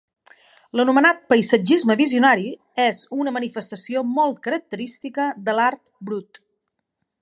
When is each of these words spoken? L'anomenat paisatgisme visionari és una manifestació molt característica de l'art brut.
L'anomenat 0.79 1.21
paisatgisme 1.33 1.97
visionari 1.99 2.47
és 2.87 3.03
una 3.27 3.37
manifestació 3.37 4.05
molt 4.17 4.43
característica 4.51 5.33
de 5.49 5.61
l'art 5.61 5.97
brut. 6.11 6.47